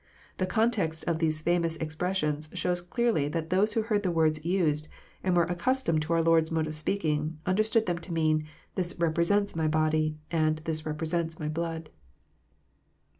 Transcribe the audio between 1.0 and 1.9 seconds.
of these famous